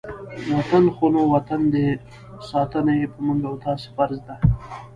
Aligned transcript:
وطن 0.55 0.83
خو 0.95 1.05
نو 1.13 1.21
وطن 1.33 1.61
دی، 1.73 1.87
ساتنه 2.49 2.91
یې 2.99 3.05
په 3.13 3.19
موږ 3.25 3.39
او 3.49 3.55
تاسې 3.65 3.87
فرض 3.95 4.17
ده. 4.27 4.35